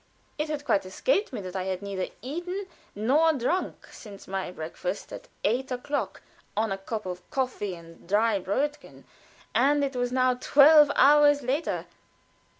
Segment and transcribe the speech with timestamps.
[0.39, 2.65] It had quite escaped me that I had neither eaten
[2.95, 6.23] nor drunk since my breakfast at eight o'clock,
[6.57, 9.03] on a cup of coffee and dry Brödchen,
[9.53, 11.85] and it was now twelve hours later.